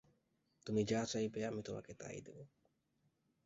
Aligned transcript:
তুমি 0.67 0.81
যা 0.83 1.01
চাইবে 1.05 1.39
আমি 1.45 1.61
তোমাকে 1.61 1.91
তাই 1.93 2.17
দিব। 2.21 2.37